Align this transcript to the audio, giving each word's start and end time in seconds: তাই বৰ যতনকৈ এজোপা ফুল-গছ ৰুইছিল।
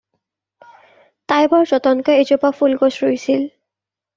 তাই 1.33 1.45
বৰ 1.51 1.69
যতনকৈ 1.73 2.19
এজোপা 2.25 2.51
ফুল-গছ 2.61 2.93
ৰুইছিল। 3.05 3.47